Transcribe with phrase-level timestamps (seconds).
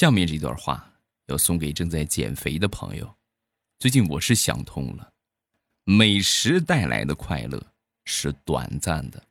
[0.00, 0.90] 下面这段话
[1.26, 3.18] 要送给正在减肥的朋友。
[3.78, 5.12] 最近我是想通了，
[5.84, 7.62] 美食带来的快乐
[8.06, 9.22] 是短暂的，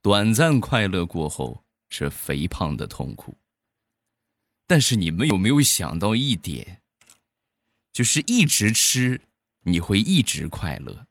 [0.00, 3.36] 短暂快乐过后是肥胖的痛苦。
[4.64, 6.80] 但是你们有没有想到一点？
[7.92, 9.20] 就是一直吃，
[9.62, 11.08] 你会一直快乐。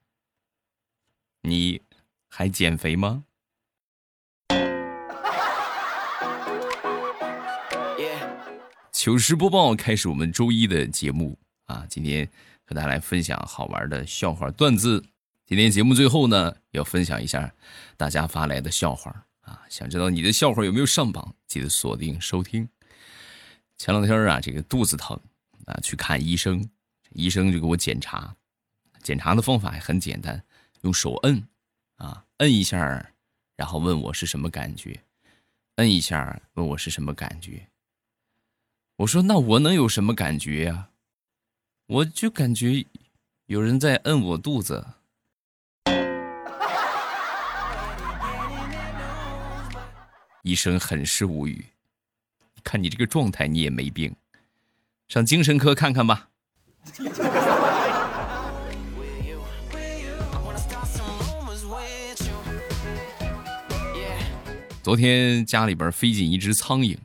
[1.41, 1.81] 你
[2.29, 3.25] 还减肥吗？
[9.01, 12.29] 糗事播报开始，我们周一的节目啊，今天
[12.65, 15.01] 和大家来分享好玩的笑话段子。
[15.45, 17.49] 今天节目最后呢，要分享一下
[17.95, 22.67] 大家发来的笑话啊，想知道你的笑话有没有上榜，记得锁定收听。
[23.77, 25.17] 前两天啊，这个肚子疼
[25.63, 26.69] 啊，去看医生，
[27.11, 28.35] 医生就给我检查，
[29.01, 30.43] 检查的方法还很简单，
[30.81, 31.41] 用手摁
[31.95, 33.13] 啊，摁一下，
[33.55, 34.99] 然后问我是什么感觉，
[35.75, 37.65] 摁一下问我是什么感觉。
[38.99, 40.89] 我说：“那我能有什么感觉呀？
[41.87, 42.85] 我就感觉
[43.45, 44.85] 有人在摁我肚子。”
[50.43, 51.67] 医生很是无语，
[52.61, 54.13] 看你这个状态，你也没病，
[55.07, 56.27] 上精神科看看吧。
[64.83, 66.97] 昨天家里边飞进一只苍蝇。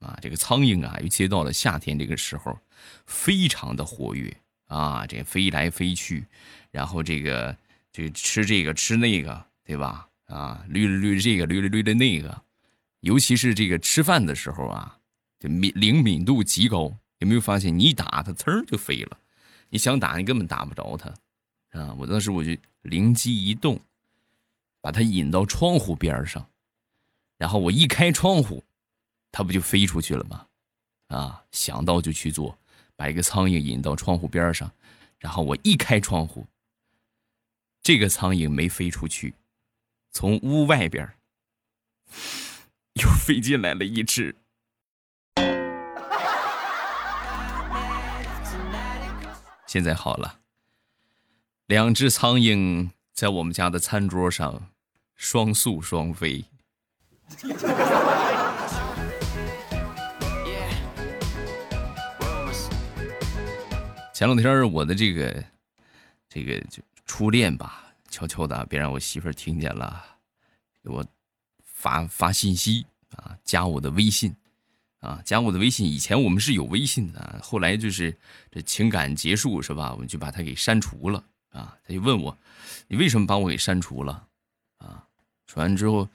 [0.00, 2.58] 啊，这个苍蝇啊，尤其到了夏天这个时候，
[3.06, 6.26] 非常的活跃啊，这飞来飞去，
[6.70, 7.56] 然后这个
[7.92, 10.08] 这吃这个吃那个，对吧？
[10.26, 12.42] 啊，捋了捋这个，捋了捋的那个，
[13.00, 14.98] 尤其是这个吃饭的时候啊，
[15.38, 16.96] 这敏灵敏度极高。
[17.18, 19.18] 有没有发现，你一打它，呲儿就飞了？
[19.68, 21.94] 你想打，你根本打不着它啊！
[21.98, 23.78] 我当时我就灵机一动，
[24.80, 26.48] 把它引到窗户边上，
[27.36, 28.64] 然后我一开窗户。
[29.32, 30.46] 它不就飞出去了吗？
[31.08, 32.58] 啊，想到就去做，
[32.94, 34.70] 把一个苍蝇引到窗户边上，
[35.18, 36.46] 然后我一开窗户，
[37.82, 39.34] 这个苍蝇没飞出去，
[40.12, 41.12] 从屋外边
[42.94, 44.36] 又飞进来了一只。
[49.66, 50.40] 现在好了，
[51.66, 54.70] 两只苍蝇在我们家的餐桌上
[55.14, 56.44] 双宿双飞。
[64.20, 65.42] 前两天我的这个，
[66.28, 70.04] 这个就初恋吧，悄悄的，别让我媳妇儿听见了，
[70.84, 71.02] 给我
[71.64, 72.84] 发发信息
[73.16, 74.36] 啊，加我的微信，
[74.98, 75.86] 啊，加我的微信。
[75.86, 78.14] 以前我们是有微信的，后来就是
[78.50, 79.90] 这情感结束是吧？
[79.94, 81.74] 我们就把他给删除了啊。
[81.82, 82.36] 他就问我，
[82.88, 84.26] 你为什么把我给删除了？
[84.76, 85.02] 啊，
[85.46, 86.06] 说完之后，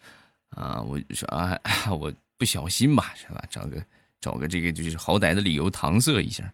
[0.49, 3.43] 啊，我说啊，我不小心吧，是吧？
[3.49, 3.83] 找个
[4.21, 6.53] 找个这个就是好歹的理由搪塞一下。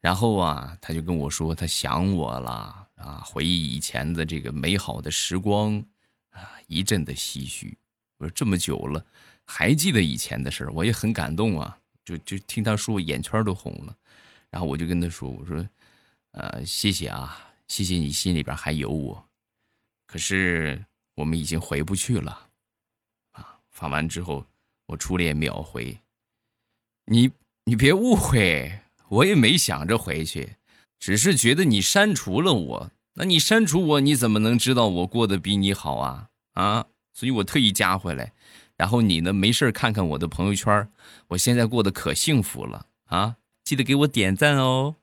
[0.00, 5.84] 然后啊，他就跟我说他想我了啊，回忆以前的这个美好的时光
[6.30, 7.76] 啊，一阵的唏嘘。
[8.18, 9.04] 我说这么久了，
[9.44, 11.78] 还记得以前的事，我也很感动啊。
[12.04, 13.94] 就就听他说，眼圈都红了。
[14.50, 15.68] 然后我就跟他说，我说，
[16.30, 19.28] 呃，谢谢啊，谢谢你心里边还有我。
[20.06, 20.82] 可是
[21.14, 22.48] 我们已经回不去了
[23.32, 23.58] 啊。
[23.70, 24.46] 发完之后，
[24.86, 26.00] 我初恋秒回，
[27.04, 27.30] 你
[27.64, 28.80] 你别误会。
[29.08, 30.56] 我也没想着回去，
[30.98, 36.28] 只是觉得你删除了我，那你删除我，你怎么能知道我过得比你好啊？
[36.54, 36.86] 啊！
[37.14, 38.32] 所以我特意加回来，
[38.76, 40.88] 然后你呢，没事看看我的朋友圈，
[41.28, 43.36] 我现在过得可幸福了啊！
[43.64, 44.94] 记得给我点赞哦。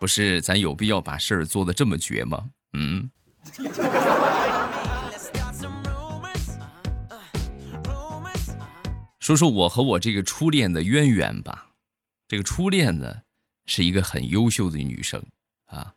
[0.00, 2.44] 不是，咱有必要把事儿做的这么绝吗？
[2.72, 3.10] 嗯。
[9.26, 11.70] 说说我和我这个初恋的渊源吧。
[12.28, 13.22] 这个初恋呢，
[13.64, 15.20] 是一个很优秀的女生
[15.64, 15.92] 啊，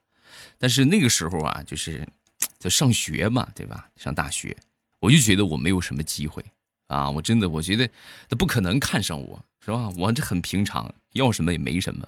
[0.57, 2.07] 但是那个时候啊，就是
[2.57, 3.88] 在上学嘛，对吧？
[3.97, 4.57] 上大学，
[5.00, 6.44] 我就觉得我没有什么机会
[6.87, 7.08] 啊。
[7.08, 7.87] 我真的，我觉得
[8.28, 9.87] 她不可能看上我，是吧？
[9.96, 12.08] 我这很平常，要什么也没什么。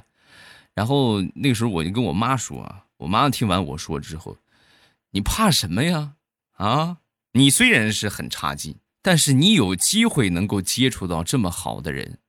[0.74, 4.40] 然后那个时候我就跟我妈说啊，我妈听完我说之后，
[5.12, 6.16] 你怕什么呀？
[6.54, 6.98] 啊，
[7.34, 8.76] 你虽然是很差劲。
[9.02, 12.20] 但是你有机会能够接触到这么好的人，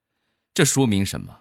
[0.55, 1.41] 这说明什么？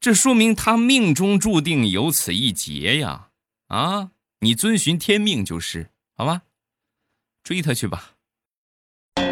[0.00, 3.30] 这说明他命中注定有此一劫呀！
[3.68, 4.10] 啊，
[4.40, 6.42] 你遵循天命就是，好吧？
[7.42, 8.14] 追他去吧。
[9.16, 9.24] 哎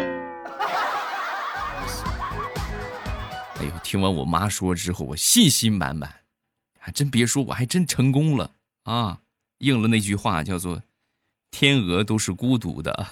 [3.63, 6.23] 呦，听完我妈说之后，我信心满满，
[6.79, 8.51] 还真别说，我还真成功了
[8.83, 9.21] 啊！
[9.59, 10.83] 应了那句话，叫做
[11.49, 13.07] “天鹅都是孤独的”。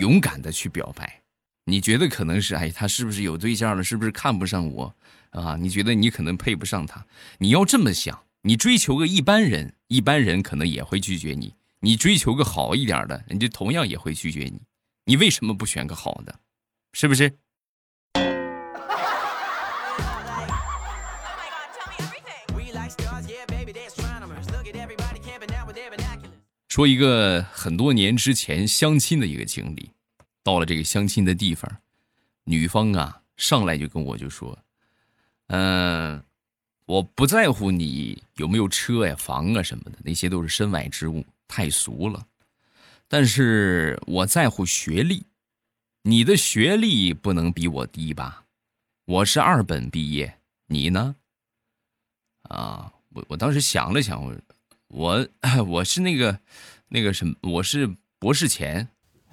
[0.00, 1.22] 勇敢的去表白。
[1.66, 3.84] 你觉得可能是哎，他是不是有对象了？
[3.84, 4.92] 是不是看不上我
[5.30, 5.56] 啊？
[5.56, 7.06] 你觉得你可能配不上他？
[7.38, 14.60] 你要这么想，你追求个一般人，一般人可能也会拒绝你；你追求个好一点的，人家同样也会拒绝你。
[15.04, 16.40] 你为什么不选个好的？
[16.92, 17.32] 是不是？
[26.70, 29.90] 说一个很多年之前相亲的一个经历，
[30.44, 31.68] 到了这个相亲的地方，
[32.44, 34.56] 女方啊上来就跟我就说
[35.50, 36.22] ：“嗯，
[36.86, 42.24] 我不在乎你有没有车呀、房啊什么的，那些都是身外之物，太俗了。
[43.08, 45.26] 但是我在乎学历，
[46.02, 48.44] 你的学历不能比我低吧？
[49.06, 50.38] 我是二本毕业，
[50.68, 51.16] 你呢？
[52.42, 54.32] 啊，我我当时想了想，我。”
[54.90, 55.28] 我
[55.66, 56.40] 我是那个，
[56.88, 58.88] 那个什么，我是博士前。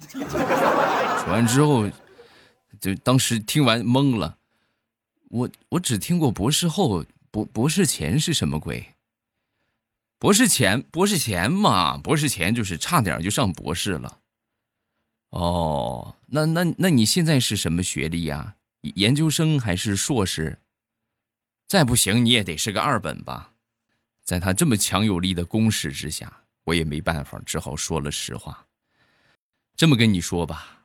[0.08, 1.90] 说完之后，
[2.80, 4.38] 就当时听完懵了。
[5.30, 8.94] 我我只听过博士后，博博士前是什么鬼？
[10.18, 14.20] 博士前博士前嘛，博士前就是差点就上博士了。
[15.30, 18.54] 哦，那那那你现在是什么学历呀？
[18.82, 20.60] 研究生还是硕士？
[21.66, 23.52] 再不行你也得是个二本吧？
[24.28, 26.30] 在他这么强有力的攻势之下，
[26.64, 28.66] 我也没办法，只好说了实话。
[29.74, 30.82] 这么跟你说吧，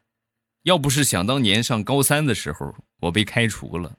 [0.62, 3.98] 要不是想当年上高三的时候我被开除了，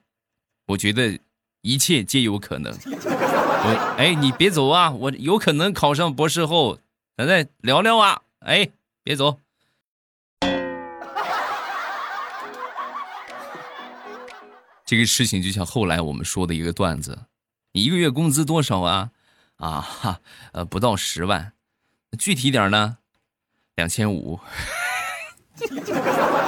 [0.65, 1.19] 我觉得
[1.61, 2.75] 一切皆有可能。
[2.75, 6.79] 我哎，你别走啊，我有可能考上博士后，
[7.15, 8.23] 咱再聊聊啊。
[8.39, 8.67] 哎，
[9.03, 9.39] 别走。
[14.83, 17.27] 这个事情就像后来我们说的一个段子，
[17.73, 19.11] 你一个月工资多少啊？
[19.57, 20.21] 啊哈，
[20.53, 21.53] 呃，不到十万，
[22.19, 22.97] 具体点呢，
[23.75, 24.39] 两千五。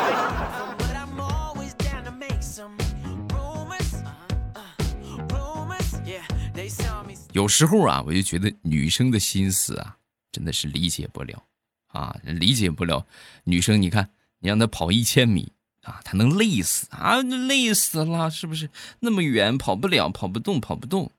[7.34, 9.96] 有时候啊，我就觉得女生的心思啊，
[10.32, 11.44] 真的是理解不了
[11.88, 13.06] 啊，理解不了。
[13.44, 15.52] 女生，你看，你让她跑一千米
[15.84, 18.70] 啊，她能累死啊，累死了，是不是？
[19.00, 21.12] 那么远跑不了，跑不动，跑不动。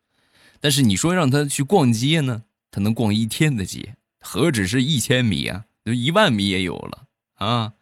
[0.61, 7.73] 但是你说让他去逛街呢，他能逛一天的街，何止是一千米啊，就一万米也有了啊。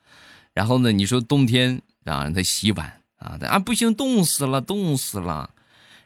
[0.52, 5.50] 然后呢，你说冬天啊，让他洗碗啊，啊不行，冻死了，冻死了。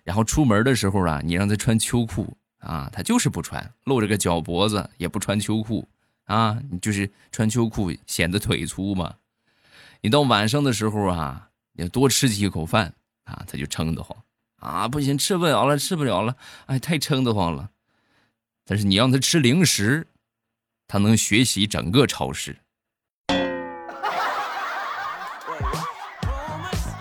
[0.03, 5.87] 然后出门的时候啊，你让他穿秋裤啊，他就是不穿，露着个脚脖子也不穿秋裤
[6.25, 9.15] 啊，你就是穿秋裤显得腿粗嘛。
[10.01, 12.95] 你到晚上的时候啊，你多吃几口饭
[13.25, 14.17] 啊，他就撑得慌。
[14.61, 16.37] 啊，不行，吃不了了，吃不了了，
[16.67, 17.71] 哎，太撑得慌了。
[18.65, 20.07] 但是你让他吃零食，
[20.87, 22.57] 他能学习整个超市。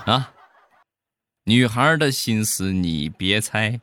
[0.05, 0.33] 啊，
[1.43, 3.79] 女孩的心思你别猜，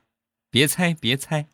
[0.51, 1.47] 别猜，别猜。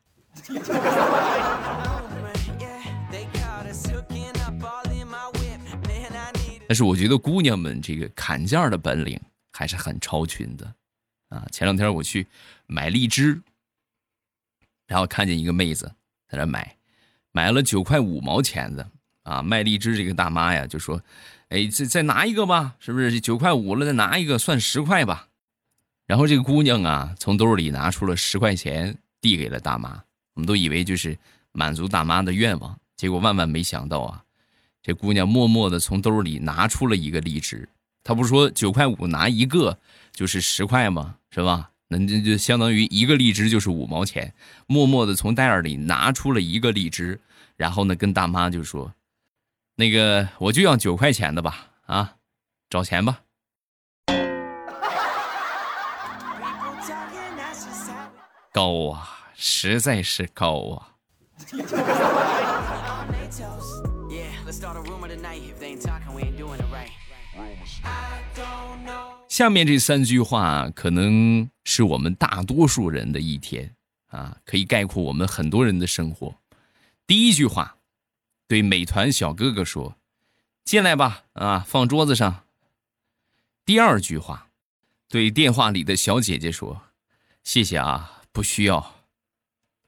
[6.69, 9.20] 但是我觉得姑娘们这个砍价的本领
[9.52, 10.74] 还是很超群的。
[11.32, 12.26] 啊，前两天我去
[12.67, 13.40] 买荔枝，
[14.87, 15.90] 然后看见一个妹子
[16.29, 16.76] 在那买，
[17.31, 18.87] 买了九块五毛钱的
[19.23, 19.40] 啊。
[19.40, 21.02] 卖荔枝这个大妈呀，就说
[21.49, 23.86] ：“哎，再再拿一个吧，是不是九块五了？
[23.86, 25.29] 再拿一个，算十块吧。”
[26.06, 30.03] 然后这个姑娘啊，从兜里拿出了十块钱，递给了大妈。
[30.34, 31.17] 我们都以为就是
[31.53, 34.22] 满足大妈的愿望，结果万万没想到啊，
[34.82, 37.67] 这姑娘默默的从兜里拿出了一个荔枝。
[38.05, 39.79] 他不是说九块五拿一个
[40.13, 41.17] 就是十块吗？
[41.31, 41.71] 是吧？
[41.89, 44.32] 那这就相当于一个荔枝就是五毛钱。
[44.67, 47.21] 默默的从袋儿里拿出了一个荔枝，
[47.56, 48.94] 然后呢，跟大妈就说
[49.77, 52.15] ：“那个我就要九块钱的吧，啊，
[52.71, 53.21] 找钱吧。”
[58.53, 60.89] 高啊，实在是高啊！
[69.29, 73.74] 下面这三句话可能是我们大多数人的一天
[74.08, 76.36] 啊，可以概括我们很多人的生活。
[77.06, 77.79] 第一句话，
[78.46, 79.96] 对美团小哥哥说
[80.65, 82.44] ：“进来吧，啊，放桌子上。”
[83.65, 84.48] 第二句话，
[85.08, 86.82] 对电话里的小姐姐说
[87.43, 88.96] ：“谢谢啊，不需要。”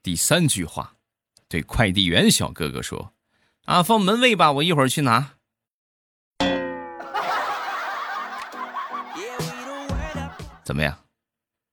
[0.02, 0.96] 第三句话，
[1.48, 3.12] 对快递员小哥哥说
[3.66, 5.34] ：“啊，放门卫吧，我一会儿去拿。”
[10.64, 10.99] 怎么样？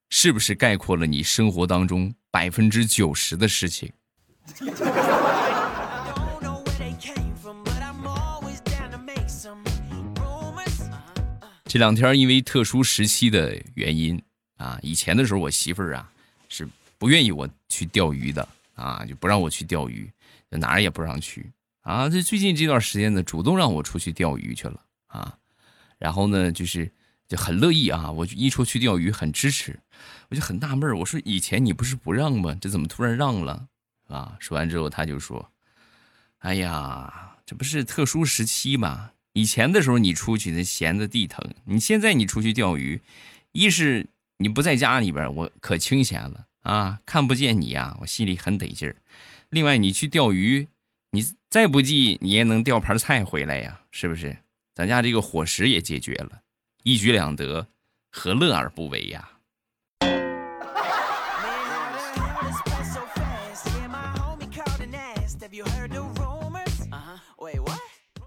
[0.09, 3.91] 是不是概括了你生活当中百分之九十的事情？
[11.63, 14.21] 这两天因为特殊时期的原因
[14.57, 16.11] 啊，以前的时候我媳妇儿啊
[16.49, 16.67] 是
[16.97, 18.45] 不愿意我去钓鱼的
[18.75, 20.11] 啊，就不让我去钓鱼，
[20.49, 21.49] 哪儿也不让去
[21.83, 22.09] 啊。
[22.09, 25.37] 这最近这段时间呢，主动让我出去钓鱼去了啊。
[25.97, 26.91] 然后呢，就是
[27.31, 29.79] 就很乐意啊，我就一出去钓鱼很支持，
[30.27, 32.53] 我就很纳闷我说以前你不是不让吗？
[32.59, 33.67] 这怎么突然让了
[34.09, 34.35] 啊？
[34.41, 35.49] 说完之后他就说
[36.39, 43.01] ：“哎呀，这不是特殊时期吗？”以前的时候你出去那闲的地疼，你现在你出去钓鱼，
[43.53, 44.07] 一是
[44.39, 48.97] 你不在家里边，我可清闲了啊，看不见你呀，我心里很得劲儿。
[49.49, 50.67] 另外你去钓鱼，
[51.11, 54.35] 你再不济你也能钓盘菜回来呀，是不是？
[54.75, 56.41] 咱家这个伙食也解决了，
[56.83, 57.67] 一举两得，
[58.11, 59.29] 何乐而不为呀？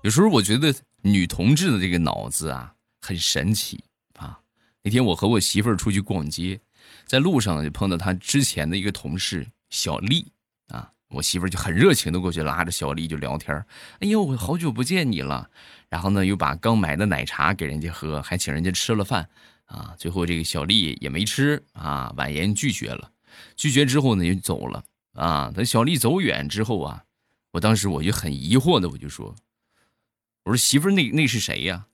[0.03, 0.75] 有时候我觉得。
[1.07, 3.85] 女同志的这个脑子啊，很神奇
[4.15, 4.41] 啊！
[4.81, 6.59] 那天我和我媳妇儿出去逛街，
[7.05, 10.33] 在路上就碰到她之前的一个同事小丽，
[11.15, 13.57] 我媳妇就很热情的过去拉着小丽就聊天
[14.01, 15.49] 哎呦，我好久不见你了！
[15.89, 19.29] 然后呢，又把刚买的奶茶给人家喝，还请人家吃了饭
[19.67, 19.95] 啊。
[19.97, 23.13] 最后这个小丽也没吃啊，婉言拒绝了。
[23.57, 25.53] 拒绝之后呢，就走了啊。
[25.55, 27.05] 等小丽走远之后啊，
[27.53, 29.35] 我当时我就很疑惑的，我就说。
[30.45, 31.87] 我说媳妇，那那是谁呀？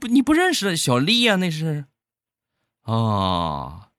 [0.00, 1.36] 不，你不认识小丽呀？
[1.36, 1.84] 那是，
[2.82, 3.90] 啊，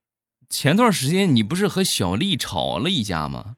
[0.49, 3.57] 前段时间你不是和小丽吵了一架吗？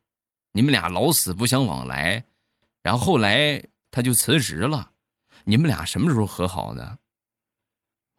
[0.55, 2.23] 你们俩老死不相往来，
[2.81, 4.91] 然后后来他就辞职了。
[5.43, 6.97] 你们俩什么时候和好的？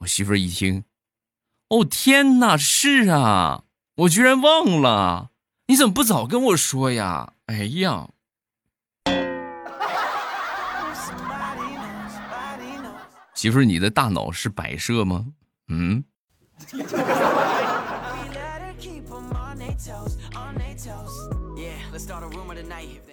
[0.01, 0.85] 我媳妇一听，
[1.69, 3.65] 哦天哪，是啊，
[3.95, 5.31] 我居然忘了，
[5.69, 7.33] 你怎么不早跟我说呀？
[7.47, 8.11] 哎呀！
[13.33, 15.25] 媳妇儿，你的大脑是摆设吗？
[15.69, 16.05] 嗯。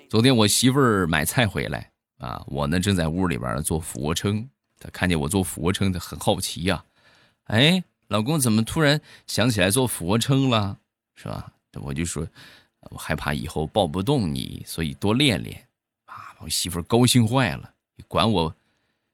[0.10, 4.48] 昨天我媳妇儿买菜回来啊，我呢正在屋里边做俯卧撑，
[4.78, 6.84] 她看见我做俯卧撑，她很好奇呀。
[7.46, 10.78] 哎，老公怎么突然想起来做俯卧撑了？
[11.16, 11.54] 是吧？
[11.82, 12.28] 我就说，
[12.92, 15.66] 我害怕以后抱不动你，所以多练练。
[16.06, 17.74] 啊，我媳妇儿高兴坏了，
[18.10, 18.54] 管我。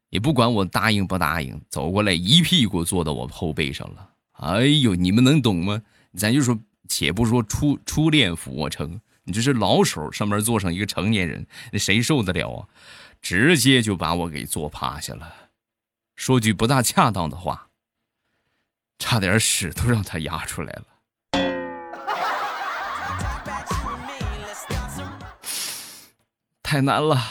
[0.09, 4.09] 也不管我答应不答应，走过来一屁股坐到我后背上了。
[4.31, 5.79] 哎呦，你们能懂吗？
[6.15, 6.57] 咱就说，
[6.87, 8.99] 且不说初初练俯卧撑，
[9.29, 12.65] 你这是老手上面坐上一个成年人，那谁受得了啊？
[13.21, 15.31] 直接就把我给坐趴下了。
[16.15, 17.67] 说句不大恰当的话，
[18.97, 20.85] 差点屎都让他压出来了。
[26.63, 27.21] 太难了。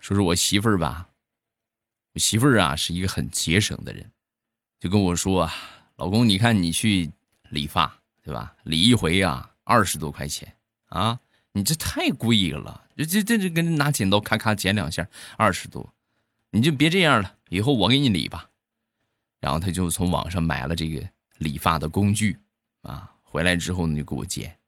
[0.00, 1.08] 说说我媳妇儿吧，
[2.12, 4.10] 我媳妇儿啊是一个很节省的人，
[4.80, 5.54] 就跟我说啊，
[5.96, 7.10] 老公，你看你去
[7.50, 8.54] 理发对吧？
[8.64, 11.20] 理一回啊二十多块钱啊，
[11.52, 15.94] 你这太贵了，这这这这跟拿剪刀咔咔剪两下二十多，
[16.50, 18.50] 你就别这样了，以后我给你理吧。
[19.38, 22.36] 然后他就从网上买了这个理发的工具
[22.82, 24.58] 啊，回来之后呢就给我剪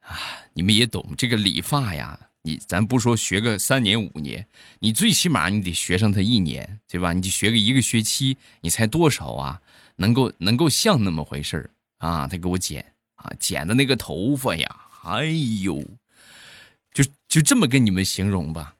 [0.00, 0.18] 啊，
[0.54, 2.18] 你们也懂这个理发呀。
[2.46, 4.46] 你咱不说学个三年五年，
[4.78, 7.14] 你最起码你得学上他一年，对吧？
[7.14, 9.58] 你就学个一个学期，你才多少啊？
[9.96, 12.28] 能够能够像那么回事啊？
[12.28, 12.84] 他给我剪
[13.14, 15.24] 啊，剪的那个头发呀，哎
[15.62, 15.82] 呦，
[16.92, 18.74] 就就这么跟你们形容吧，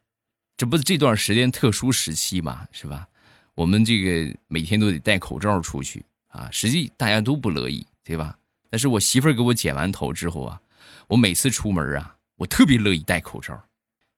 [0.58, 3.08] 这不是这段时间特殊时期嘛，是吧？
[3.54, 8.36] 我们这个每天都得戴口罩出去啊，实际大家都不乐意，对吧？
[8.68, 10.60] 但是我媳妇儿给我剪完头之后啊，
[11.08, 12.13] 我每次出门啊。
[12.38, 13.68] 我特别乐意戴口罩，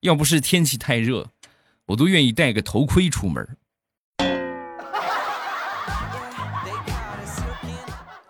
[0.00, 1.30] 要不是天气太热，
[1.86, 3.58] 我都愿意戴个头盔出门。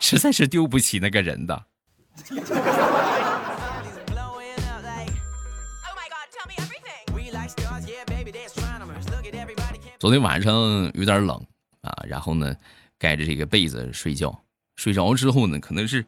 [0.00, 1.66] 实在是丢不起那个人的。
[9.98, 10.52] 昨天晚上
[10.94, 11.46] 有点冷
[11.82, 12.54] 啊，然后呢，
[12.98, 16.04] 盖着这个被子睡觉，睡着之后呢，可能是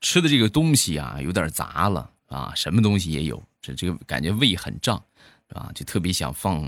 [0.00, 2.10] 吃的这个东西啊有点杂了。
[2.28, 5.02] 啊，什么东西也有，这这个感觉胃很胀，
[5.48, 6.62] 啊，就特别想放，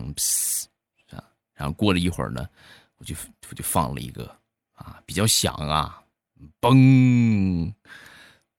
[1.10, 1.22] 啊，
[1.54, 2.48] 然后过了一会儿呢，
[2.96, 3.14] 我就
[3.48, 4.24] 我就放了一个，
[4.72, 6.02] 啊，比较响啊，
[6.60, 7.72] 嘣，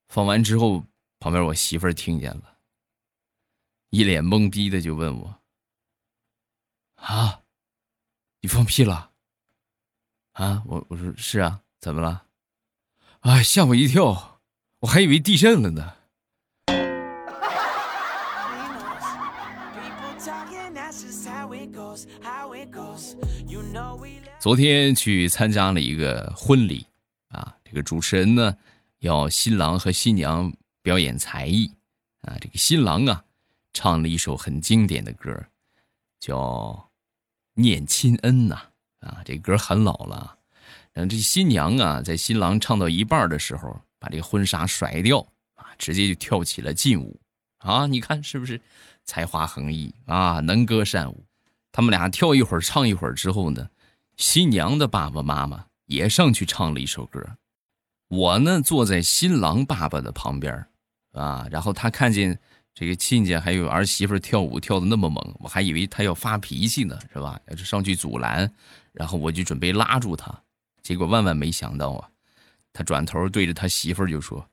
[0.09, 0.85] 放完之后，
[1.19, 2.55] 旁边我媳妇儿听见了，
[3.89, 5.41] 一脸懵逼的就问我，
[6.95, 7.41] 啊，
[8.41, 9.09] 你放屁了？
[10.33, 12.25] 啊，我我说是啊，怎么了？
[13.21, 14.39] 哎，吓我一跳，
[14.79, 15.97] 我还以为地震了呢。
[24.39, 26.85] 昨天去参加了一个婚礼，
[27.29, 28.57] 啊，这个主持人呢
[28.99, 31.71] 要新郎和新娘表演才艺，
[32.21, 33.23] 啊，这个新郎啊
[33.71, 35.31] 唱了一首很经典的歌，
[36.19, 36.37] 叫
[37.53, 38.61] 《念亲恩》呐，
[38.99, 40.37] 啊，这歌很老了。
[40.91, 45.19] 然后这新娘啊，在新郎唱到一半的时候，把这个婚纱甩掉，
[45.53, 47.19] 啊，直接就跳起了劲舞，
[47.59, 48.59] 啊，你看是不是
[49.05, 51.23] 才华横溢啊，能歌善舞？
[51.71, 53.69] 他们俩跳一会儿，唱一会儿之后呢，
[54.17, 57.37] 新娘的爸爸妈妈也上去唱了一首歌。
[58.07, 60.67] 我呢坐在新郎爸爸的旁边，
[61.13, 62.37] 啊，然后他看见
[62.73, 67.39] 这个亲家还有儿媳妇跳舞跳的那么猛，我还以为他要发脾气呢，是吧？
[67.47, 68.51] 要上去阻拦，
[68.91, 70.43] 然后我就准备拉住他。
[70.81, 72.09] 结果万万没想到啊，
[72.73, 74.45] 他转头对着他媳妇就说：“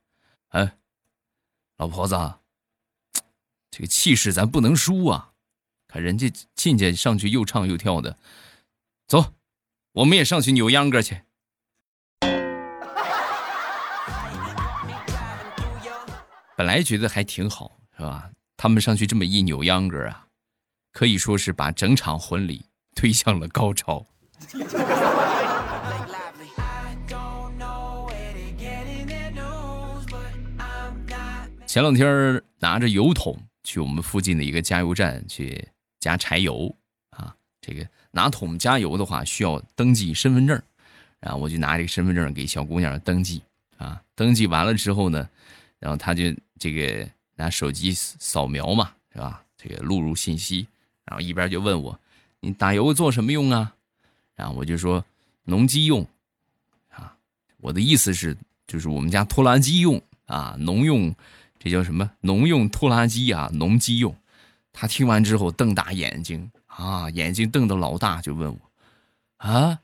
[0.50, 0.72] 哎，
[1.78, 2.14] 老婆子，
[3.70, 5.32] 这个气势咱不能输啊！
[5.88, 8.16] 看人家亲家上去又唱又跳的，
[9.06, 9.34] 走，
[9.92, 11.22] 我们也上去扭秧歌去。
[16.56, 18.30] ”本来觉得还挺好，是吧？
[18.56, 20.26] 他们上去这么一扭秧歌啊，
[20.92, 24.06] 可以说是把整场婚礼推向了高潮。
[31.66, 35.68] 前两天拿着油桶去我们附近的一个加油站去
[36.08, 36.74] 加柴油
[37.10, 40.58] 啊，这个拿桶加油的话需要登记身份证，
[41.20, 43.42] 然后我就拿这个身份证给小姑娘登记
[43.76, 45.28] 啊，登记完了之后呢，
[45.78, 49.44] 然后她就这个拿手机扫描嘛，是吧？
[49.58, 50.66] 这个录入信息，
[51.04, 52.00] 然后一边就问我，
[52.40, 53.74] 你打油做什么用啊？
[54.34, 55.04] 然后我就说
[55.44, 56.06] 农机用，
[56.88, 57.14] 啊，
[57.58, 58.34] 我的意思是
[58.66, 61.14] 就是我们家拖拉机用啊，农用。
[61.60, 63.50] 这叫什么农用拖拉机啊？
[63.52, 64.16] 农机用。
[64.80, 68.70] 他听完之后瞪大眼睛啊，眼睛瞪得老大，就问我
[69.44, 69.80] ：“啊，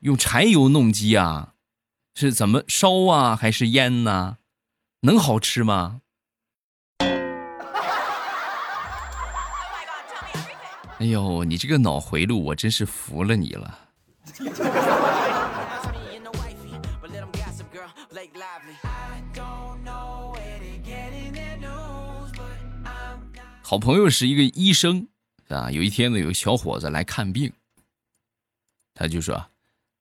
[0.00, 1.52] 用柴油弄鸡啊？
[2.14, 3.36] 是怎么烧啊？
[3.36, 4.38] 还是腌呢？
[5.00, 6.00] 能好吃吗？”
[10.98, 13.83] 哎呦，你这个脑回路，我真是服了你了。
[23.66, 25.08] 好朋友是一个医生，
[25.48, 27.50] 啊，有一天呢，有个小伙子来看病，
[28.92, 29.42] 他就说，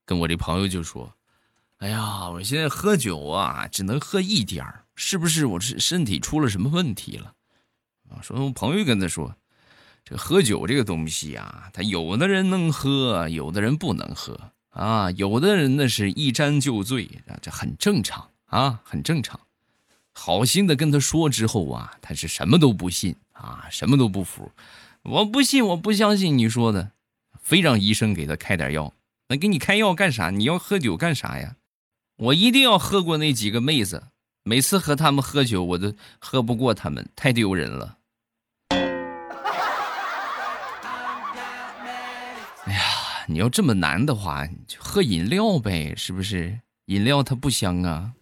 [0.03, 1.15] 跟我这朋友就说，
[1.77, 7.33] 哎呀，我现在喝酒啊，只能喝一点儿，是不是我这身体出了什么问题了？
[8.09, 9.33] 啊，说我朋友跟他说，
[10.03, 14.37] 这喝酒这个东西啊，他有的人能喝，有的人不能喝
[14.71, 19.39] 啊，有的人那是一沾就醉啊，这很正常啊，很正常。
[20.11, 24.51] 好心的跟他说之后啊，他是什么都不信啊，什么都不服。
[25.03, 26.91] 我不信，我不相信你说的，
[27.41, 28.93] 非让医生给他开点药。
[29.27, 30.29] 那给你开药干啥？
[30.29, 31.55] 你要喝酒干啥呀？
[32.17, 34.03] 我一定要喝过那几个妹子，
[34.43, 37.97] 每次和他们喝酒，我都喝不过他们，太丢人了。
[42.65, 42.81] 哎呀，
[43.27, 46.59] 你要这么难的话，就喝饮料呗，是不是？
[46.85, 48.13] 饮料它不香啊。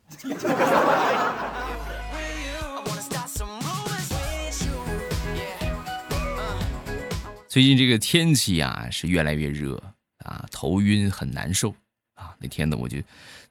[7.51, 9.75] 最近这个天气啊是越来越热
[10.19, 11.75] 啊，头晕很难受
[12.13, 12.33] 啊。
[12.39, 12.97] 那天呢，我就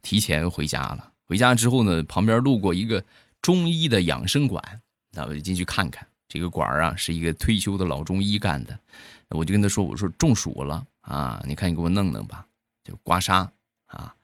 [0.01, 1.13] 提前回家了。
[1.27, 3.05] 回家之后呢，旁边路过一个
[3.43, 4.81] 中医的养生馆，
[5.13, 6.09] 那我就进去看看。
[6.29, 8.81] 这个馆儿啊是一个退休的老中医干的，
[9.29, 12.47] 我就跟他说：“我说中暑了啊，你看你给我弄弄吧，
[12.83, 13.47] 就刮痧
[13.85, 14.15] 啊，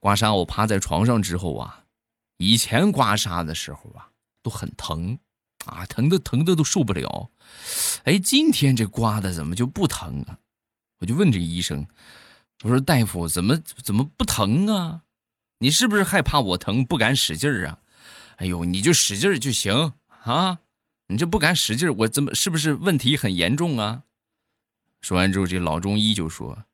[0.00, 0.34] 刮痧。
[0.34, 1.84] 我趴在床上之后啊，
[2.38, 4.10] 以前刮痧的时候啊
[4.42, 5.16] 都很疼。”
[5.66, 7.30] 啊，疼的疼的都受不了，
[8.04, 10.38] 哎，今天这刮的怎么就不疼啊？
[10.98, 11.86] 我就问这医生，
[12.62, 15.02] 我说大夫怎么怎么不疼啊？
[15.58, 17.78] 你是不是害怕我疼不敢使劲儿啊？
[18.36, 19.92] 哎呦，你就使劲儿就行
[20.24, 20.58] 啊！
[21.08, 24.02] 你这不敢使劲儿，我怎么是不是问题很严重啊？
[25.00, 26.64] 说完之后，这老中医就说：“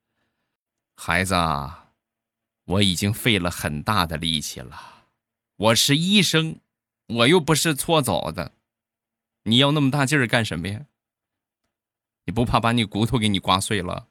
[0.97, 1.35] 孩子，
[2.65, 5.07] 我已经费了很大的力气了，
[5.57, 6.61] 我是医生，
[7.07, 8.53] 我又不是搓澡的。”
[9.49, 10.83] 你要那么大劲儿干什么呀？
[12.27, 14.09] 你不怕把你骨头给你刮碎了？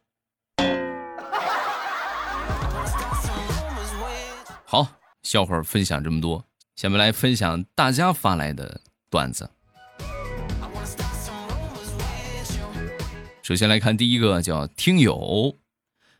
[4.65, 4.87] 好，
[5.21, 6.43] 笑话分享这么多，
[6.75, 9.47] 下面来分享大家发来的段子。
[13.43, 15.55] 首先来看第一个，叫听友。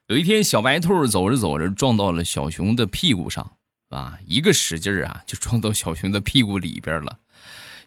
[0.05, 3.57] 有一天，小白兔走着走着撞到了小熊的屁股上，
[3.89, 7.17] 啊，一个使劲儿啊，就撞到小熊的屁股里边了。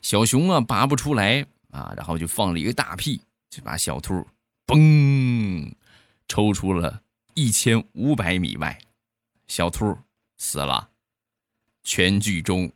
[0.02, 4.26] 小熊啊，拔不出来啊，然后就放了一个大屁，就把小兔
[4.66, 5.72] 嘣
[6.28, 7.02] 抽出了
[7.34, 8.78] 一千五百米外，
[9.46, 9.96] 小兔
[10.38, 10.88] 死了。
[11.82, 12.70] 全剧终。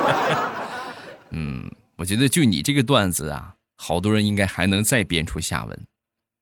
[1.30, 5.86] 嗯，我觉得就你这个段子啊，好多人应该还能再编出下文，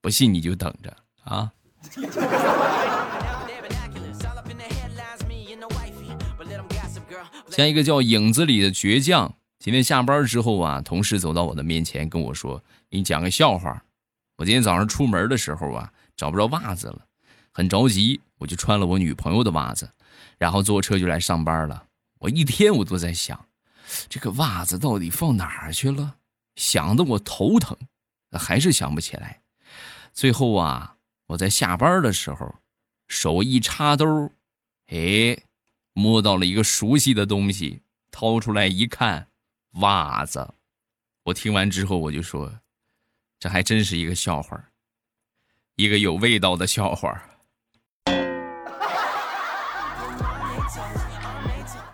[0.00, 1.52] 不信你就等着啊。
[7.50, 13.82] 像一个叫影子里的倔强，今天下班之后啊，同事走到我的面前跟我说：“给你讲个笑话。
[14.36, 17.04] 我今天早上出门的时候啊，找不着袜子了，
[17.52, 19.90] 很着急，我就穿了我女朋友的袜子，
[20.38, 21.86] 然后坐车就来上班了。
[22.20, 23.46] 我一天我都在想，
[24.08, 26.16] 这个袜子到底放哪儿去了，
[26.54, 27.76] 想得我头疼，
[28.32, 29.40] 还是想不起来。
[30.12, 32.54] 最后啊，我在下班的时候，
[33.08, 34.30] 手一插兜，
[34.86, 35.36] 哎。”
[35.94, 39.26] 摸到了一个熟悉的东西，掏出来一看，
[39.78, 40.54] 袜子。
[41.24, 42.60] 我听完之后，我就说
[43.40, 44.70] ：“这还真是一个笑话，
[45.76, 47.22] 一个有味道的笑话。”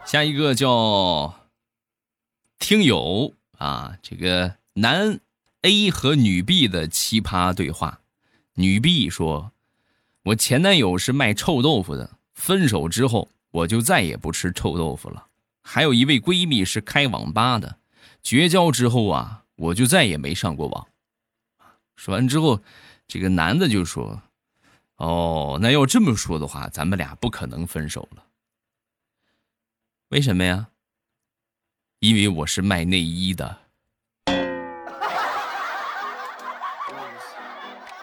[0.04, 1.48] 下一个叫
[2.58, 5.18] 听友啊，这个男
[5.62, 8.00] A 和女 B 的奇葩对话。
[8.54, 9.52] 女 B 说
[10.24, 15.28] ：“我前男友是卖臭豆腐的，分手之后。”我就再也不吃臭豆腐了。
[15.66, 17.78] 还有一位闺蜜是开网吧的，
[18.22, 20.86] 绝交之后啊，我就再也没上过网。
[21.96, 22.60] 说完之后，
[23.08, 24.22] 这个男的就说
[24.96, 28.22] ：“哦，那要这么说的话，咱们俩不可能分手了。
[30.10, 30.68] 为什么呀？
[32.00, 33.58] 因为我是卖内衣的。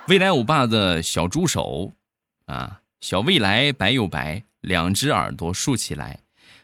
[0.07, 1.93] 未来欧巴的小猪手
[2.47, 6.19] 啊，小未来白又白。”两只耳朵竖起来，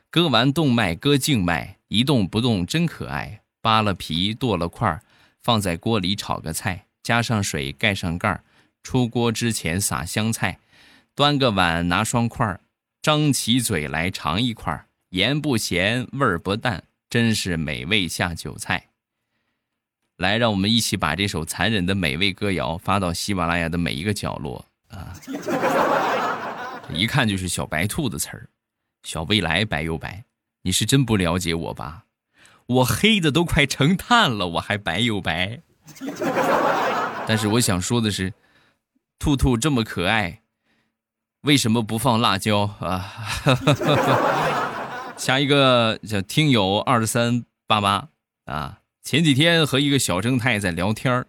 [0.10, 3.41] 割完动脉割静脉，一动不动真可爱。
[3.62, 5.02] 扒了皮剁了块，
[5.41, 8.43] 放在锅里炒个菜，加上水盖上盖儿，
[8.82, 10.60] 出锅之前撒香菜，
[11.13, 12.60] 端个碗拿双筷，
[13.02, 18.88] 张起嘴来尝一块，盐不咸味儿不淡，真是美味下酒菜。
[20.15, 25.13] 来，让我们一起把这首残忍的美味歌谣发到喜马拉雅的每一个角落啊！
[26.93, 28.48] 一看就是小白兔的词儿，
[29.04, 30.26] 小未来白又白，
[30.64, 32.06] 你是真不了解我吧？
[32.68, 35.62] 我黑的都快成炭了，我还白又白。
[37.28, 38.34] 但是我想说的是，
[39.18, 40.42] 兔兔这么可爱，
[41.42, 43.14] 为什么不放辣椒啊？
[45.18, 48.10] 下一个叫听友二三八八
[48.46, 51.26] 啊，前几天和一个小正太在聊天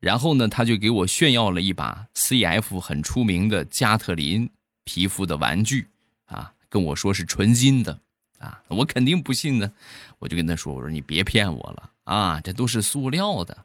[0.00, 4.50] 然后呢，他就给我炫耀了一把 CF 很出名的加特林。
[4.86, 5.88] 皮肤的玩具，
[6.74, 8.00] 跟我说是纯金的
[8.40, 9.72] 啊，我肯定不信呢。
[10.18, 13.64] 我就跟他说：“我说你别骗我了啊，这都是塑料的。”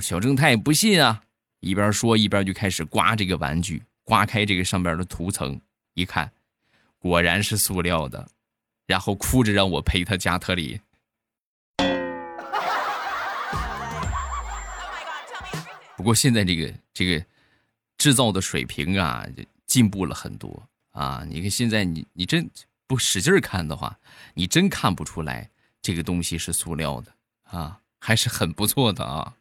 [0.00, 1.22] 小正太不信啊，
[1.60, 5.60] 一边说一边就开始刮这个玩具，刮开这个上边的涂层，
[5.92, 6.32] 一看，
[6.98, 8.26] 果然是塑料的，
[8.86, 10.80] 然后哭着让我赔他加特林。
[15.98, 17.22] 不过现在这个这个
[17.98, 19.26] 制造的水平啊。
[19.66, 21.24] 进步了很多啊！
[21.28, 22.50] 你看现在，你你真
[22.86, 23.98] 不使劲看的话，
[24.34, 25.48] 你真看不出来
[25.80, 27.12] 这个东西是塑料的
[27.44, 29.34] 啊，还是很不错的啊。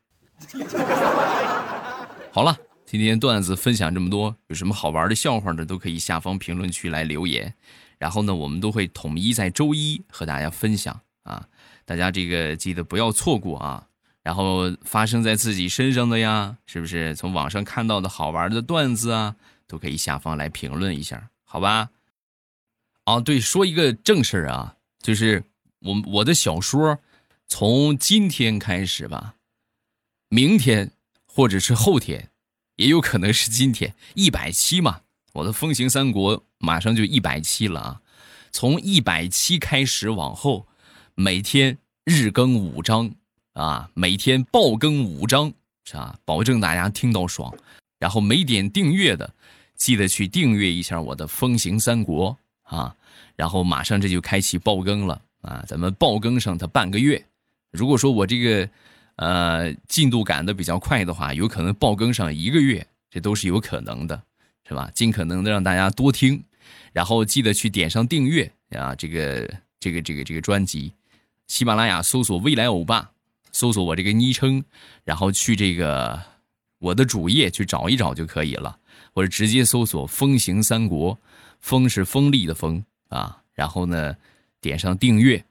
[2.32, 5.66] 好了，今天段子分享这么多，有什么好玩的笑话呢？
[5.66, 7.54] 都可以下方评论区来留言，
[7.98, 11.48] 然后呢，我们都会统一在周一和大家分享啊。
[11.86, 13.88] 大家这个记得不要错过啊。
[14.22, 19.36] 然后发生在自己身上的呀，是不是从网上看到的好玩的段子啊？
[19.66, 21.90] 都可以下方来评论一下，好吧？
[23.06, 25.44] 啊，对，说一个正事儿啊，就是
[25.80, 27.00] 我我的小说
[27.48, 29.34] 从今天开始吧，
[30.30, 30.92] 明天
[31.26, 32.30] 或者是后天，
[32.76, 35.02] 也有可能是今天一百期嘛。
[35.34, 38.02] 我的《风行三国》马上就一百期了啊！
[38.52, 40.68] 从一百期开始往后，
[41.16, 43.12] 每天日更五章
[43.54, 45.52] 啊，每天爆更五章，
[45.84, 46.20] 是吧？
[46.24, 47.52] 保证大家听到爽。
[47.98, 49.34] 然后没点订阅的。
[49.80, 52.38] 记得去订阅一下我的《风行三国》
[52.78, 52.96] 啊，
[53.36, 55.64] 然后马上这就开启爆更了啊！
[55.66, 57.26] 咱们爆更上它半个月，
[57.72, 58.70] 如果说我这个
[59.16, 64.22] 呃进度赶的比较快的话，有可能爆更上一个月，这都是有可能的，
[64.68, 64.92] 是吧？
[64.94, 66.44] 尽可能的让大家多听，
[66.92, 68.94] 然后记得去点上订阅啊！
[68.94, 70.94] 这个这个这个这个专辑，
[71.48, 73.10] 喜马拉雅搜索“未来欧巴”，
[73.54, 74.62] 搜索我这个昵称，
[75.06, 76.22] 然后去这个
[76.80, 78.78] 我的主页去找一找就可以了。
[79.20, 81.20] 或者直接搜索“风行三国”，
[81.60, 84.16] 风是锋利的风啊，然后呢，
[84.62, 85.44] 点上订阅，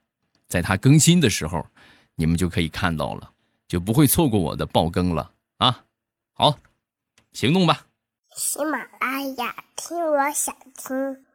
[0.47, 1.67] 在它更新的时候，
[2.15, 3.31] 你们就可以看到了，
[3.67, 5.85] 就不会错过我的爆更了啊！
[6.33, 6.59] 好，
[7.35, 7.87] 行动吧。
[8.35, 11.27] 喜马拉雅，听我想听。